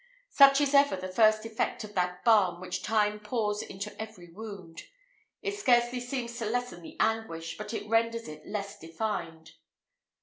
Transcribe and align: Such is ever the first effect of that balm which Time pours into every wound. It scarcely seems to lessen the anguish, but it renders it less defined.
Such 0.31 0.59
is 0.61 0.73
ever 0.73 0.95
the 0.95 1.09
first 1.13 1.45
effect 1.45 1.83
of 1.83 1.93
that 1.93 2.25
balm 2.25 2.59
which 2.59 2.81
Time 2.81 3.19
pours 3.19 3.61
into 3.61 3.95
every 4.01 4.31
wound. 4.31 4.81
It 5.43 5.51
scarcely 5.55 5.99
seems 5.99 6.35
to 6.39 6.45
lessen 6.47 6.81
the 6.81 6.97
anguish, 6.99 7.55
but 7.55 7.71
it 7.71 7.87
renders 7.87 8.27
it 8.27 8.47
less 8.47 8.79
defined. 8.79 9.51